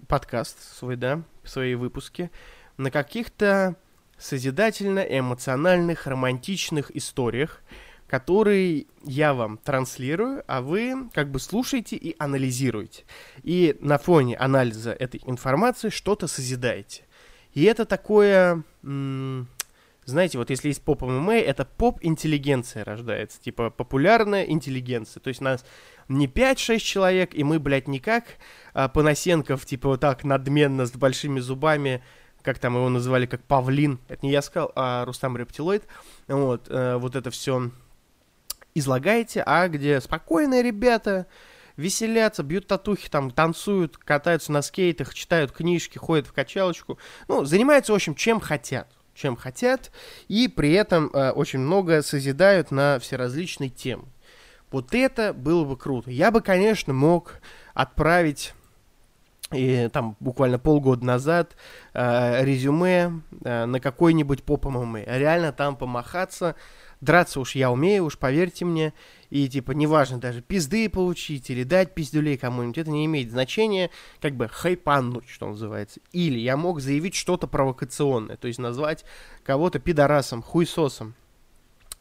подкаст 0.08 0.62
свой, 0.78 0.96
да, 0.96 1.24
свои 1.44 1.76
выпуски 1.76 2.32
на 2.78 2.92
каких-то 2.92 3.76
созидательно-эмоциональных, 4.18 6.06
романтичных 6.06 6.96
историях, 6.96 7.62
которые 8.12 8.88
я 9.06 9.34
вам 9.34 9.58
транслирую, 9.58 10.44
а 10.46 10.62
вы 10.62 11.10
как 11.14 11.32
бы 11.32 11.40
слушаете 11.40 11.96
и 11.96 12.14
анализируете. 12.20 13.06
И 13.42 13.78
на 13.80 13.98
фоне 13.98 14.36
анализа 14.36 14.92
этой 14.92 15.22
информации 15.28 15.88
что-то 15.88 16.28
созидаете. 16.28 17.04
И 17.54 17.64
это 17.64 17.86
такое... 17.86 18.64
Знаете, 20.04 20.38
вот 20.40 20.50
если 20.50 20.68
есть 20.68 20.84
поп 20.84 21.04
ММА, 21.04 21.36
это 21.36 21.64
поп-интеллигенция 21.64 22.84
рождается, 22.84 23.40
типа 23.40 23.70
популярная 23.70 24.44
интеллигенция. 24.44 25.22
То 25.22 25.30
есть 25.30 25.40
нас 25.40 25.64
не 26.10 26.28
5-6 26.28 26.80
человек, 26.80 27.34
и 27.34 27.46
мы, 27.46 27.60
блядь, 27.60 27.88
не 27.88 28.00
как 28.00 28.26
а, 28.74 28.90
Панасенков, 28.90 29.66
типа 29.66 29.88
вот 29.88 30.02
так 30.02 30.26
надменно 30.26 30.86
с 30.86 30.92
большими 30.92 31.40
зубами, 31.40 32.04
как 32.42 32.60
там 32.60 32.76
его 32.76 32.90
называли, 32.90 33.26
как 33.26 33.42
павлин. 33.44 34.00
Это 34.10 34.26
не 34.26 34.34
я 34.34 34.42
сказал, 34.42 34.74
а 34.76 35.06
Рустам 35.06 35.38
Рептилоид. 35.38 35.84
Вот, 36.28 36.66
а, 36.68 36.98
вот 36.98 37.16
это 37.16 37.30
все 37.30 37.72
излагаете, 38.74 39.44
а 39.46 39.68
где 39.68 40.00
спокойные 40.02 40.64
ребята, 40.64 41.28
веселятся, 41.78 42.44
бьют 42.44 42.68
татухи, 42.68 43.10
там, 43.10 43.32
танцуют, 43.32 43.98
катаются 43.98 44.52
на 44.52 44.62
скейтах, 44.62 45.14
читают 45.14 45.52
книжки, 45.52 45.98
ходят 45.98 46.28
в 46.28 46.34
качалочку. 46.34 46.98
Ну, 47.28 47.46
занимаются, 47.46 47.92
в 47.92 47.96
общем, 47.96 48.16
чем 48.16 48.40
хотят 48.40 48.88
чем 49.14 49.36
хотят, 49.36 49.92
и 50.30 50.48
при 50.48 50.72
этом 50.72 51.12
э, 51.14 51.32
очень 51.32 51.60
много 51.60 52.02
созидают 52.02 52.72
на 52.72 52.98
всеразличные 52.98 53.70
темы. 53.70 54.06
Вот 54.72 54.94
это 54.96 55.34
было 55.34 55.66
бы 55.66 55.78
круто. 55.78 56.10
Я 56.10 56.32
бы, 56.32 56.42
конечно, 56.42 56.94
мог 56.94 57.42
отправить 57.74 58.54
и 59.52 59.90
там 59.92 60.16
буквально 60.22 60.60
полгода 60.60 61.06
назад 61.06 61.58
э, 61.94 62.44
резюме 62.46 63.22
э, 63.44 63.66
на 63.66 63.80
какой-нибудь 63.82 64.44
поп 64.44 64.66
ММА. 64.66 65.02
Реально 65.06 65.52
там 65.52 65.76
помахаться, 65.76 66.56
драться 67.02 67.40
уж 67.40 67.56
я 67.56 67.72
умею, 67.72 68.06
уж 68.06 68.18
поверьте 68.18 68.64
мне. 68.64 68.94
И, 69.30 69.50
типа, 69.50 69.72
неважно 69.72 70.20
даже 70.20 70.42
пизды 70.42 70.90
получить 70.90 71.50
или 71.50 71.64
дать 71.64 71.94
пиздюлей 71.94 72.38
кому-нибудь, 72.38 72.78
это 72.78 72.92
не 72.92 73.06
имеет 73.06 73.32
значения, 73.32 73.90
как 74.22 74.36
бы 74.36 74.48
хайпануть, 74.48 75.28
что 75.28 75.48
называется. 75.48 76.00
Или 76.12 76.40
я 76.40 76.56
мог 76.58 76.80
заявить 76.80 77.16
что-то 77.16 77.48
провокационное, 77.48 78.38
то 78.38 78.48
есть 78.48 78.60
назвать 78.60 79.04
кого-то 79.44 79.80
пидорасом, 79.80 80.42
хуйсосом. 80.42 81.16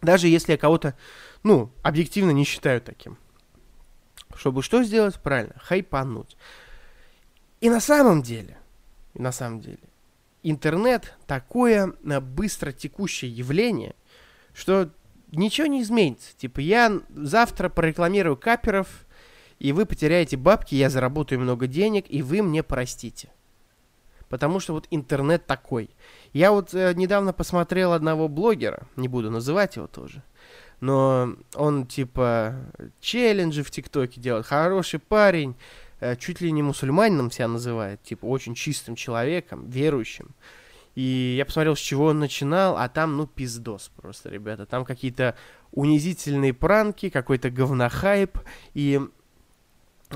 Даже 0.03 0.29
если 0.29 0.53
я 0.53 0.59
кого-то, 0.59 0.97
ну, 1.43 1.71
объективно 1.83 2.31
не 2.31 2.45
считаю 2.45 2.81
таким. 2.81 3.19
Чтобы 4.35 4.63
что 4.63 4.83
сделать? 4.83 5.21
Правильно, 5.21 5.55
хайпануть. 5.59 6.37
И 7.61 7.69
на 7.69 7.81
самом 7.81 8.23
деле, 8.23 8.57
на 9.15 9.33
самом 9.33 9.61
деле, 9.61 9.81
интернет 10.43 11.15
такое 11.27 11.93
э, 12.05 12.21
быстро 12.21 12.73
текущее 12.73 13.31
явление, 13.31 13.95
что 14.55 14.91
ничего 15.33 15.67
не 15.67 15.83
изменится. 15.83 16.37
Типа, 16.37 16.61
я 16.61 17.01
завтра 17.15 17.69
прорекламирую 17.69 18.37
каперов, 18.37 18.89
и 19.59 19.73
вы 19.73 19.87
потеряете 19.87 20.37
бабки, 20.37 20.75
я 20.75 20.91
заработаю 20.91 21.41
много 21.41 21.67
денег, 21.67 22.07
и 22.09 22.23
вы 22.23 22.43
мне 22.43 22.63
простите. 22.63 23.31
Потому 24.29 24.61
что 24.61 24.75
вот 24.75 24.87
интернет 24.91 25.47
такой. 25.47 25.91
Я 26.33 26.53
вот 26.53 26.73
э, 26.73 26.95
недавно 26.95 27.33
посмотрел 27.33 27.93
одного 27.93 28.29
блогера, 28.29 28.87
не 28.97 29.09
буду 29.09 29.31
называть 29.31 29.77
его 29.77 29.89
тоже, 29.89 30.23
но 30.81 31.35
он 31.55 31.87
типа 31.87 32.55
челленджи 33.01 33.65
в 33.65 33.71
ТикТоке 33.73 34.21
делает, 34.21 34.47
хороший 34.47 35.01
парень, 35.01 35.57
э, 35.99 36.15
чуть 36.15 36.41
ли 36.41 36.53
не 36.53 36.63
мусульманином 36.63 37.33
себя 37.33 37.49
называет, 37.49 38.03
типа 38.05 38.27
очень 38.27 38.55
чистым 38.55 38.95
человеком, 38.95 39.69
верующим. 39.69 40.29
И 40.95 41.35
я 41.39 41.45
посмотрел, 41.45 41.77
с 41.77 41.81
чего 41.81 42.07
он 42.07 42.19
начинал, 42.19 42.77
а 42.77 42.89
там, 42.89 43.17
ну, 43.17 43.27
пиздос 43.27 43.91
просто, 43.97 44.29
ребята. 44.29 44.67
Там 44.67 44.85
какие-то 44.85 45.37
унизительные 45.73 46.53
пранки, 46.53 47.11
какой-то 47.11 47.51
говнохайп, 47.51 48.39
и 48.75 49.01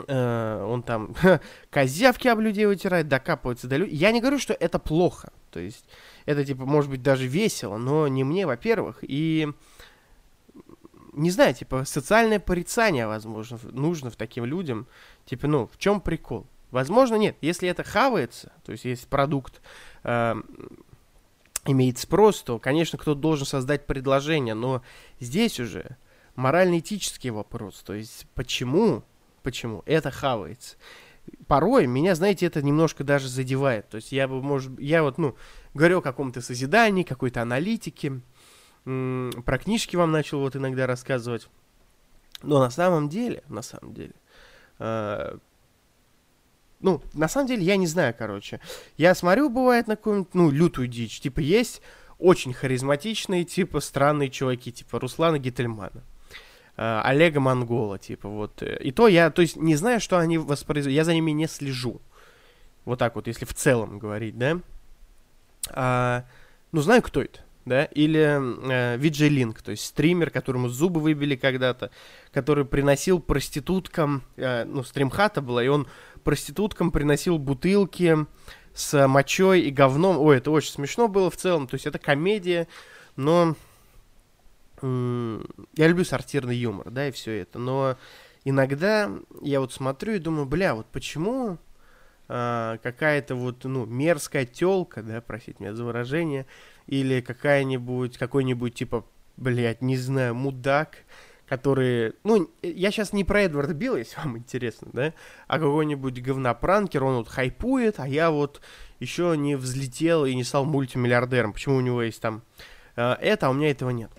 э, 0.06 0.66
он 0.68 0.82
там 0.82 1.14
козявки 1.70 2.28
об 2.28 2.40
людей 2.40 2.66
вытирает, 2.66 3.08
докапывается 3.08 3.68
до 3.68 3.76
людей. 3.76 3.96
Я 3.96 4.10
не 4.10 4.20
говорю, 4.20 4.38
что 4.38 4.52
это 4.52 4.78
плохо. 4.78 5.32
То 5.50 5.60
есть 5.60 5.84
это, 6.26 6.44
типа, 6.44 6.66
может 6.66 6.90
быть, 6.90 7.02
даже 7.02 7.26
весело, 7.28 7.76
но 7.76 8.08
не 8.08 8.24
мне, 8.24 8.46
во-первых. 8.46 8.98
И 9.02 9.48
не 11.12 11.30
знаю, 11.30 11.54
типа, 11.54 11.84
социальное 11.84 12.40
порицание, 12.40 13.06
возможно, 13.06 13.58
нужно 13.70 14.10
в 14.10 14.16
таким 14.16 14.44
людям. 14.44 14.88
Типа, 15.24 15.46
ну, 15.46 15.68
в 15.72 15.78
чем 15.78 16.00
прикол? 16.00 16.46
Возможно, 16.74 17.14
нет. 17.14 17.36
Если 17.40 17.68
это 17.68 17.84
хавается, 17.84 18.50
то 18.64 18.72
есть 18.72 18.84
есть 18.84 19.06
продукт, 19.06 19.62
э, 20.02 20.34
имеет 21.66 21.98
спрос, 21.98 22.42
то, 22.42 22.58
конечно, 22.58 22.98
кто-то 22.98 23.20
должен 23.20 23.46
создать 23.46 23.86
предложение, 23.86 24.54
но 24.54 24.82
здесь 25.20 25.60
уже 25.60 25.96
морально-этический 26.34 27.30
вопрос, 27.30 27.84
то 27.86 27.94
есть 27.94 28.26
почему, 28.34 29.04
почему 29.44 29.84
это 29.86 30.10
хавается. 30.10 30.74
Порой 31.46 31.86
меня, 31.86 32.16
знаете, 32.16 32.46
это 32.46 32.60
немножко 32.60 33.04
даже 33.04 33.28
задевает. 33.28 33.88
То 33.88 33.98
есть 33.98 34.10
я 34.10 34.26
бы, 34.26 34.42
может, 34.42 34.76
я 34.80 35.04
вот, 35.04 35.16
ну, 35.16 35.36
говорю 35.74 36.00
о 36.00 36.02
каком-то 36.02 36.40
созидании, 36.40 37.04
какой-то 37.04 37.40
аналитике, 37.40 38.20
про 38.82 39.58
книжки 39.62 39.94
вам 39.94 40.10
начал 40.10 40.40
вот 40.40 40.56
иногда 40.56 40.88
рассказывать. 40.88 41.48
Но 42.42 42.58
на 42.58 42.70
самом 42.70 43.08
деле, 43.08 43.44
на 43.46 43.62
самом 43.62 43.94
деле, 43.94 44.14
э, 44.80 45.38
ну, 46.80 47.00
на 47.14 47.28
самом 47.28 47.48
деле, 47.48 47.62
я 47.64 47.76
не 47.76 47.86
знаю, 47.86 48.14
короче. 48.16 48.60
Я 48.96 49.14
смотрю, 49.14 49.48
бывает, 49.48 49.86
на 49.86 49.96
какую-нибудь, 49.96 50.34
ну, 50.34 50.50
лютую 50.50 50.88
дичь. 50.88 51.20
Типа, 51.20 51.40
есть 51.40 51.80
очень 52.18 52.52
харизматичные, 52.52 53.44
типа, 53.44 53.80
странные 53.80 54.30
чуваки, 54.30 54.72
типа 54.72 55.00
Руслана 55.00 55.38
Гительмана. 55.38 56.02
Э, 56.76 57.00
Олега 57.04 57.40
Монгола, 57.40 57.98
типа, 57.98 58.28
вот. 58.28 58.62
И 58.62 58.90
то 58.92 59.08
я, 59.08 59.30
то 59.30 59.42
есть, 59.42 59.56
не 59.56 59.76
знаю, 59.76 60.00
что 60.00 60.18
они 60.18 60.38
воспроизводят. 60.38 60.96
Я 60.96 61.04
за 61.04 61.14
ними 61.14 61.30
не 61.30 61.46
слежу. 61.46 62.00
Вот 62.84 62.98
так 62.98 63.14
вот, 63.14 63.26
если 63.26 63.44
в 63.44 63.54
целом 63.54 63.98
говорить, 63.98 64.36
да. 64.36 64.60
А, 65.70 66.24
ну, 66.72 66.82
знаю, 66.82 67.02
кто 67.02 67.22
это 67.22 67.40
да, 67.64 67.84
или 67.84 68.20
э, 68.20 68.98
VJ 68.98 69.28
Link, 69.30 69.62
то 69.62 69.70
есть 69.70 69.86
стример, 69.86 70.30
которому 70.30 70.68
зубы 70.68 71.00
выбили 71.00 71.34
когда-то, 71.34 71.90
который 72.30 72.64
приносил 72.64 73.20
проституткам, 73.20 74.22
э, 74.36 74.64
ну, 74.64 74.84
стримхата 74.84 75.40
была, 75.40 75.64
и 75.64 75.68
он 75.68 75.86
проституткам 76.24 76.90
приносил 76.90 77.38
бутылки 77.38 78.26
с 78.74 79.06
мочой 79.06 79.60
и 79.60 79.70
говном. 79.70 80.18
Ой, 80.18 80.38
это 80.38 80.50
очень 80.50 80.72
смешно 80.72 81.08
было 81.08 81.30
в 81.30 81.36
целом, 81.36 81.68
то 81.68 81.74
есть 81.74 81.86
это 81.86 81.98
комедия, 81.98 82.66
но 83.16 83.54
я 84.82 85.88
люблю 85.88 86.04
сортирный 86.04 86.56
юмор, 86.56 86.90
да, 86.90 87.08
и 87.08 87.12
все 87.12 87.40
это, 87.40 87.58
но 87.58 87.96
иногда 88.44 89.10
я 89.40 89.60
вот 89.60 89.72
смотрю 89.72 90.14
и 90.14 90.18
думаю, 90.18 90.46
бля, 90.46 90.74
вот 90.74 90.86
почему 90.86 91.58
э, 92.28 92.78
какая-то 92.82 93.34
вот, 93.34 93.64
ну, 93.64 93.86
мерзкая 93.86 94.44
телка, 94.44 95.02
да, 95.02 95.22
простите 95.22 95.56
меня 95.60 95.74
за 95.74 95.84
выражение, 95.84 96.46
или 96.86 97.20
какая-нибудь, 97.22 98.18
какой-нибудь, 98.18 98.74
типа, 98.74 99.06
блядь, 99.36 99.80
не 99.80 99.96
знаю, 99.96 100.34
мудак, 100.34 100.98
который, 101.46 102.14
ну, 102.24 102.50
я 102.62 102.90
сейчас 102.90 103.12
не 103.12 103.24
про 103.24 103.42
Эдварда 103.42 103.74
Билла, 103.74 103.96
если 103.96 104.16
вам 104.16 104.38
интересно, 104.38 104.88
да, 104.92 105.12
а 105.46 105.58
какой-нибудь 105.58 106.22
говнопранкер, 106.22 107.04
он 107.04 107.16
вот 107.16 107.28
хайпует, 107.28 108.00
а 108.00 108.08
я 108.08 108.30
вот 108.30 108.60
еще 109.00 109.34
не 109.36 109.56
взлетел 109.56 110.24
и 110.24 110.34
не 110.34 110.44
стал 110.44 110.64
мультимиллиардером. 110.64 111.52
Почему 111.52 111.76
у 111.76 111.80
него 111.80 112.02
есть 112.02 112.20
там 112.20 112.42
э, 112.96 113.16
это, 113.20 113.46
а 113.46 113.50
у 113.50 113.52
меня 113.52 113.70
этого 113.70 113.90
нет? 113.90 114.10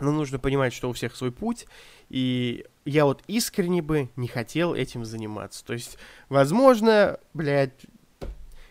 Но 0.00 0.12
нужно 0.12 0.38
понимать, 0.38 0.72
что 0.72 0.90
у 0.90 0.92
всех 0.92 1.14
свой 1.14 1.32
путь, 1.32 1.66
и 2.10 2.66
я 2.84 3.04
вот 3.04 3.22
искренне 3.26 3.80
бы 3.80 4.08
не 4.16 4.28
хотел 4.28 4.74
этим 4.74 5.04
заниматься. 5.04 5.64
То 5.64 5.72
есть, 5.72 5.98
возможно, 6.28 7.18
блядь, 7.32 7.86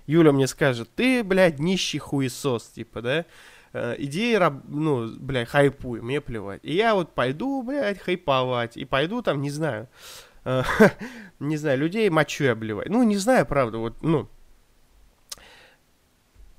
Юля 0.06 0.32
мне 0.32 0.48
скажет, 0.48 0.90
ты, 0.96 1.24
блядь, 1.24 1.60
нищий 1.60 2.00
хуесос, 2.00 2.68
типа, 2.68 3.02
да? 3.02 3.26
Э, 3.74 3.96
иди, 3.98 4.38
ну, 4.68 5.12
блядь, 5.20 5.50
хайпуй, 5.50 6.02
мне 6.02 6.22
плевать. 6.22 6.62
И 6.64 6.76
я 6.76 6.94
вот 6.94 7.14
пойду, 7.14 7.64
блядь, 7.64 8.00
хайповать, 8.00 8.78
и 8.78 8.86
пойду 8.86 9.24
там, 9.24 9.42
не 9.42 9.50
знаю, 9.50 9.90
э, 10.46 10.62
не 11.40 11.58
знаю, 11.58 11.80
людей 11.80 12.10
мочой 12.10 12.52
обливать. 12.52 12.90
Ну, 12.90 13.02
не 13.02 13.18
знаю, 13.18 13.48
правда, 13.48 13.80
вот, 13.80 14.02
ну, 14.04 14.30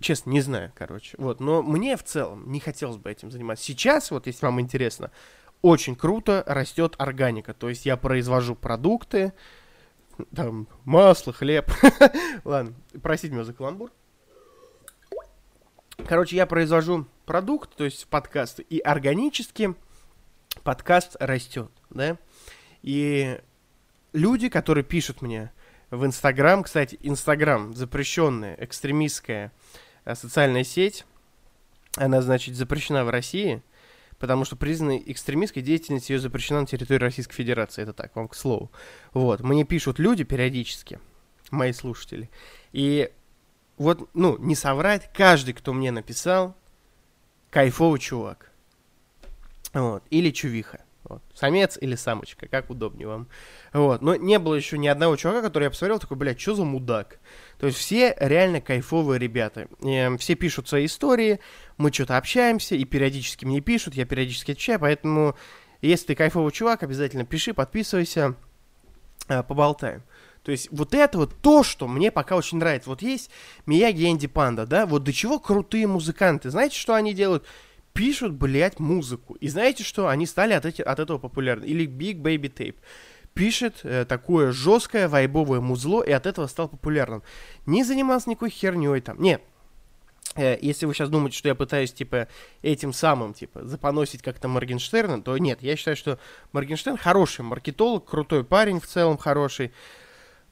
честно, 0.01 0.31
не 0.31 0.41
знаю, 0.41 0.73
короче. 0.75 1.17
Вот, 1.19 1.39
но 1.39 1.63
мне 1.63 1.97
в 1.97 2.03
целом 2.03 2.51
не 2.51 2.59
хотелось 2.59 2.97
бы 2.97 3.11
этим 3.11 3.31
заниматься. 3.31 3.65
Сейчас, 3.65 4.11
вот, 4.11 4.27
если 4.27 4.45
вам 4.45 4.61
интересно, 4.61 5.13
очень 5.63 5.95
круто 5.95 6.43
растет 6.47 6.97
органика. 6.99 7.55
То 7.55 7.69
есть 7.69 7.87
я 7.87 7.97
произвожу 7.97 8.57
продукты, 8.57 9.33
там, 10.35 10.67
масло, 10.85 11.33
хлеб. 11.33 11.71
Ладно, 12.45 12.75
простите 13.03 13.33
меня 13.33 13.45
за 13.45 13.53
каламбур. 13.53 13.91
Короче, 16.07 16.37
я 16.37 16.47
произвожу 16.47 17.07
продукт, 17.27 17.75
то 17.77 17.85
есть 17.85 18.07
подкаст, 18.09 18.61
и 18.61 18.79
органически 18.79 19.75
подкаст 20.63 21.17
растет, 21.21 21.71
да. 21.91 22.19
И 22.83 23.41
люди, 24.13 24.49
которые 24.49 24.85
пишут 24.85 25.23
мне 25.23 25.53
в 25.91 26.05
Инстаграм, 26.05 26.63
кстати, 26.63 26.99
Инстаграм 27.03 27.75
запрещенная 27.75 28.57
экстремистская 28.59 29.53
э, 30.05 30.15
социальная 30.15 30.65
сеть, 30.65 31.07
она, 31.97 32.23
значит, 32.23 32.57
запрещена 32.57 33.05
в 33.05 33.11
России– 33.11 33.63
потому 34.19 34.45
что 34.45 34.57
признанной 34.57 35.03
экстремистской 35.07 35.63
деятельность 35.63 36.11
ее 36.11 36.19
запрещена 36.19 36.63
на 36.63 36.67
территории 36.67 37.01
Российской 37.01 37.35
Федерации. 37.35 37.83
Это 37.83 37.93
так, 37.93 38.15
вам 38.17 38.29
к 38.29 38.35
слову. 38.35 38.71
Вот, 39.13 39.41
мне 39.41 39.65
пишут 39.65 39.99
люди 39.99 40.25
периодически, 40.25 40.99
мои 41.51 41.73
слушатели. 41.73 42.31
И 42.73 43.11
вот, 43.77 44.09
ну, 44.15 44.39
не 44.39 44.55
соврать, 44.55 45.11
каждый, 45.13 45.55
кто 45.55 45.73
мне 45.73 45.91
написал, 45.91 46.57
кайфовый 47.51 48.01
чувак. 48.01 48.51
Вот, 49.73 50.05
или 50.11 50.31
чувиха. 50.31 50.81
Вот. 51.05 51.23
Самец 51.35 51.77
или 51.81 51.97
самочка, 51.97 52.49
как 52.49 52.71
удобнее 52.71 53.07
вам. 53.07 53.29
Вот. 53.73 54.01
Но 54.01 54.17
не 54.17 54.39
было 54.39 54.55
еще 54.55 54.79
ни 54.79 54.87
одного 54.87 55.17
чувака, 55.17 55.43
который 55.43 55.65
я 55.65 55.71
посмотрел, 55.71 55.99
такой, 55.99 56.17
блядь, 56.17 56.41
что 56.41 56.55
за 56.55 56.65
мудак? 56.65 57.19
То 57.59 57.67
есть 57.67 57.79
все 57.79 58.17
реально 58.19 58.63
кайфовые 58.63 59.19
ребята. 59.19 59.69
И, 59.83 59.91
эм, 59.91 60.17
все 60.17 60.35
пишут 60.35 60.67
свои 60.67 60.87
истории, 60.87 61.41
мы 61.77 61.93
что-то 61.93 62.17
общаемся, 62.17 62.75
и 62.75 62.85
периодически 62.85 63.45
мне 63.45 63.61
пишут, 63.61 63.95
я 63.95 64.07
периодически 64.07 64.53
отвечаю, 64.53 64.81
поэтому 64.81 65.37
если 65.83 66.07
ты 66.07 66.15
кайфовый 66.15 66.53
чувак, 66.53 66.83
обязательно 66.83 67.27
пиши, 67.27 67.53
подписывайся, 67.53 68.35
э, 69.29 69.43
поболтаем. 69.43 70.03
То 70.45 70.53
есть 70.53 70.69
вот 70.71 70.95
это 70.95 71.19
вот 71.19 71.35
то, 71.41 71.63
что 71.63 71.89
мне 71.89 72.13
пока 72.13 72.37
очень 72.37 72.59
нравится. 72.59 72.91
Вот 72.91 73.03
есть 73.03 73.31
Мияги 73.65 74.03
и 74.03 74.11
Энди 74.11 74.27
Панда, 74.27 74.67
да, 74.67 74.85
вот 74.85 75.03
до 75.03 75.13
чего 75.13 75.41
крутые 75.41 75.87
музыканты. 75.87 76.51
Знаете, 76.51 76.79
что 76.79 76.95
они 76.95 77.15
делают? 77.15 77.45
Пишут, 77.95 78.35
блядь, 78.35 78.79
музыку. 78.79 79.35
И 79.35 79.49
знаете 79.49 79.85
что? 79.85 80.09
Они 80.09 80.27
стали 80.27 80.53
от, 80.53 80.67
эти, 80.67 80.83
от 80.83 80.99
этого 80.99 81.19
популярны. 81.19 81.65
Или 81.65 81.87
Big 81.87 82.21
Baby 82.21 82.53
Tape 82.53 82.75
пишет 83.33 83.81
э, 83.85 84.05
такое 84.05 84.53
жесткое 84.53 85.09
вайбовое 85.09 85.61
музло, 85.61 86.03
и 86.03 86.13
от 86.13 86.27
этого 86.27 86.47
стал 86.47 86.69
популярным. 86.69 87.23
Не 87.67 87.83
занимался 87.83 88.29
никакой 88.31 88.51
херней 88.51 89.01
там. 89.01 89.21
Нет, 89.23 89.43
э, 90.37 90.59
если 90.61 90.87
вы 90.87 90.95
сейчас 90.95 91.09
думаете, 91.09 91.39
что 91.39 91.49
я 91.49 91.55
пытаюсь, 91.55 91.93
типа, 91.93 92.29
этим 92.63 92.93
самым, 92.93 93.33
типа, 93.33 93.65
запоносить 93.65 94.23
как-то 94.23 94.49
Моргенштерна, 94.49 95.23
то 95.23 95.39
нет, 95.39 95.63
я 95.63 95.77
считаю, 95.77 95.97
что 95.97 96.19
Моргенштерн 96.53 96.97
хороший 96.97 97.43
маркетолог, 97.43 98.05
крутой 98.05 98.45
парень 98.45 98.81
в 98.81 98.87
целом 98.87 99.17
хороший. 99.17 99.73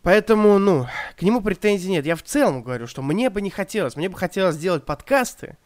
Поэтому, 0.02 0.58
ну, 0.58 0.86
к 1.16 1.22
нему 1.22 1.40
претензий 1.40 1.90
нет. 1.90 2.04
Я 2.04 2.16
в 2.16 2.22
целом 2.22 2.62
говорю, 2.62 2.86
что 2.86 3.02
мне 3.02 3.30
бы 3.30 3.40
не 3.40 3.50
хотелось. 3.50 3.96
Мне 3.96 4.08
бы 4.08 4.18
хотелось 4.18 4.56
сделать 4.56 4.84
подкасты, 4.84 5.56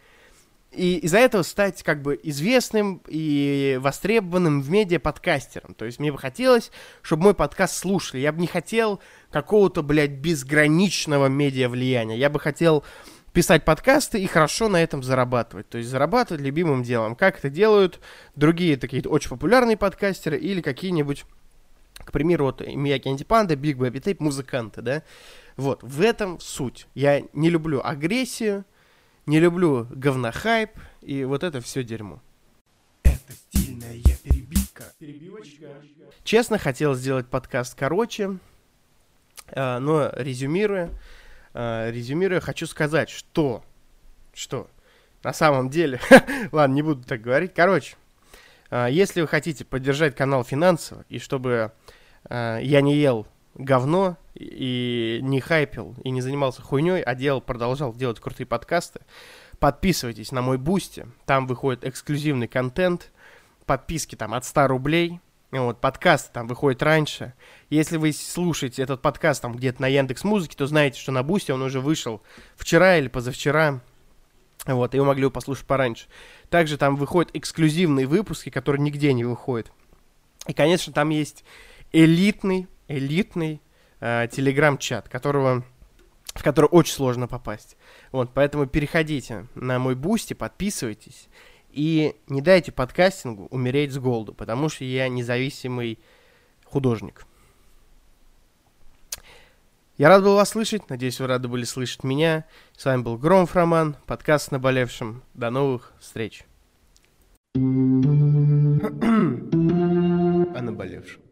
и 0.77 0.99
из-за 0.99 1.19
этого 1.19 1.43
стать 1.43 1.83
как 1.83 2.03
бы 2.03 2.21
известным 2.23 3.01
и 3.09 3.79
востребованным 3.81 4.61
в 4.61 4.71
медиа 4.71 4.99
подкастером. 4.99 5.75
То 5.75 5.87
есть 5.87 5.99
мне 5.99 6.13
бы 6.13 6.19
хотелось, 6.19 6.71
чтобы 7.03 7.25
мой 7.25 7.35
подкаст 7.35 7.79
слушали. 7.79 8.21
Я 8.21 8.33
бы 8.33 8.41
не 8.41 8.47
хотел 8.47 9.01
какого-то, 9.31 9.83
блядь, 9.83 10.11
безграничного 10.13 11.29
медиа 11.29 11.69
влияния. 11.71 12.19
Я 12.19 12.29
бы 12.29 12.39
хотел 12.39 12.85
писать 13.33 13.65
подкасты 13.65 14.21
и 14.21 14.27
хорошо 14.27 14.69
на 14.69 14.83
этом 14.83 15.03
зарабатывать. 15.03 15.69
То 15.69 15.79
есть 15.79 15.89
зарабатывать 15.89 16.43
любимым 16.43 16.83
делом. 16.83 17.17
Как 17.17 17.39
это 17.39 17.49
делают 17.49 18.01
другие 18.35 18.77
такие 18.77 19.03
очень 19.05 19.31
популярные 19.31 19.79
подкастеры 19.79 20.37
или 20.37 20.61
какие-нибудь, 20.61 21.25
к 22.05 22.13
примеру, 22.13 22.47
вот 22.47 22.61
Мияги 22.67 23.09
Эндипанда, 23.09 23.57
Big 23.57 23.79
Baby 23.79 23.99
Tape, 23.99 24.21
музыканты, 24.21 24.83
да. 24.83 25.03
Вот, 25.57 25.83
в 25.83 26.01
этом 26.01 26.39
суть. 26.41 26.87
Я 26.95 27.23
не 27.33 27.51
люблю 27.51 27.81
агрессию, 27.83 28.65
не 29.27 29.41
люблю 29.41 29.87
говнохайп 29.91 30.71
и 31.03 31.25
вот 31.25 31.43
это 31.43 31.61
все 31.61 31.83
дерьмо. 31.83 32.21
Это 33.03 33.33
стильная 33.33 34.01
перебивка. 34.23 34.85
Перебивочка. 34.99 35.67
Честно, 36.25 36.59
хотел 36.59 36.95
сделать 36.95 37.27
подкаст 37.29 37.75
короче, 37.77 38.39
а, 39.49 39.79
но 39.79 40.11
резюмируя, 40.13 40.91
а, 41.55 41.91
резюмируя, 41.91 42.41
хочу 42.41 42.67
сказать, 42.67 43.11
что, 43.11 43.65
что, 44.35 44.69
на 45.23 45.33
самом 45.33 45.71
деле, 45.71 46.01
ладно, 46.53 46.75
не 46.75 46.83
буду 46.83 47.05
так 47.05 47.21
говорить, 47.21 47.53
короче, 47.55 47.97
если 48.71 49.21
вы 49.21 49.27
хотите 49.27 49.65
поддержать 49.65 50.15
канал 50.17 50.45
финансово, 50.45 51.05
и 51.09 51.19
чтобы 51.19 51.73
я 52.29 52.81
не 52.81 52.97
ел 52.97 53.27
говно 53.55 54.19
и 54.35 55.21
не 55.23 55.41
хайпил, 55.41 55.95
и 56.05 56.11
не 56.11 56.21
занимался 56.21 56.61
хуйней, 56.63 57.03
а 57.03 57.15
делал, 57.15 57.41
продолжал 57.41 57.95
делать 57.95 58.21
крутые 58.21 58.47
подкасты, 58.47 59.01
подписывайтесь 59.59 60.33
на 60.33 60.43
мой 60.43 60.59
Boosty, 60.59 61.07
там 61.25 61.47
выходит 61.47 61.85
эксклюзивный 61.85 62.49
контент, 62.49 63.13
подписки 63.65 64.15
там 64.15 64.35
от 64.35 64.45
100 64.45 64.67
рублей, 64.67 65.21
вот, 65.53 65.81
подкаст 65.81 66.33
там 66.33 66.49
выходит 66.49 66.83
раньше. 66.83 67.33
Если 67.71 67.97
вы 67.97 68.13
слушаете 68.13 68.83
этот 68.83 69.01
подкаст 69.01 69.41
там 69.41 69.55
где-то 69.55 69.81
на 69.81 69.87
Яндекс 69.87 70.25
Музыке, 70.25 70.57
то 70.57 70.67
знаете, 70.67 71.01
что 71.01 71.13
на 71.13 71.23
Boosty 71.23 71.53
он 71.53 71.63
уже 71.63 71.81
вышел 71.81 72.21
вчера 72.57 72.99
или 72.99 73.09
позавчера. 73.09 73.81
Вот, 74.67 74.95
вы 74.95 75.05
могли 75.05 75.23
его 75.23 75.31
послушать 75.31 75.67
пораньше. 75.67 76.07
Также 76.51 76.77
там 76.77 76.97
выходят 76.97 77.31
эксклюзивные 77.35 78.07
выпуски, 78.07 78.51
которые 78.51 78.83
нигде 78.83 79.13
не 79.13 79.25
выходят. 79.25 79.71
И, 80.47 80.53
конечно, 80.53 80.93
там 80.93 81.11
есть 81.11 81.45
элитный 81.93 82.69
элитный 82.89 83.61
э, 84.01 84.29
телеграм-чат, 84.31 85.09
которого, 85.09 85.65
в 86.35 86.43
который 86.43 86.67
очень 86.67 86.95
сложно 86.95 87.29
попасть. 87.29 87.77
Вот, 88.13 88.31
поэтому 88.35 88.67
переходите 88.67 89.47
на 89.55 89.79
мой 89.79 89.95
Boosty, 89.95 90.35
подписывайтесь. 90.35 91.29
И 91.71 92.17
не 92.29 92.41
дайте 92.41 92.73
подкастингу 92.73 93.49
умереть 93.51 93.93
с 93.93 93.99
голоду, 93.99 94.33
потому 94.33 94.69
что 94.69 94.85
я 94.85 95.09
независимый 95.09 95.99
художник. 96.65 97.27
Я 99.99 100.09
рад 100.11 100.23
был 100.23 100.35
вас 100.35 100.51
слышать, 100.51 100.91
надеюсь, 100.91 101.19
вы 101.21 101.27
рады 101.27 101.49
были 101.49 101.65
слышать 101.65 102.05
меня. 102.05 102.45
С 102.77 102.85
вами 102.85 103.01
был 103.01 103.17
Громов 103.17 103.57
Роман, 103.57 103.97
подкаст 104.05 104.53
«Наболевшим». 104.53 105.23
До 105.33 105.49
новых 105.49 105.95
встреч. 105.99 106.45
О 107.55 107.59
наболевшем. 110.61 111.26